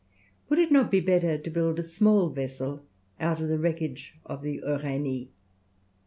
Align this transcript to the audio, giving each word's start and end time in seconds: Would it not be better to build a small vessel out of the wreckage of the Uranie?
Would 0.49 0.57
it 0.57 0.71
not 0.71 0.89
be 0.89 0.99
better 0.99 1.37
to 1.37 1.49
build 1.51 1.77
a 1.77 1.83
small 1.83 2.31
vessel 2.31 2.81
out 3.19 3.39
of 3.39 3.49
the 3.49 3.59
wreckage 3.59 4.15
of 4.25 4.41
the 4.41 4.57
Uranie? 4.65 5.27